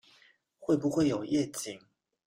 [0.57, 1.79] 会不会有夜景